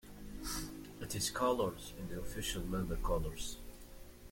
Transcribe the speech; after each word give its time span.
It 0.99 1.13
is 1.15 1.29
colored 1.29 1.77
in 1.99 2.07
the 2.09 2.19
official 2.19 2.63
member 2.63 2.95
colors. 2.95 3.57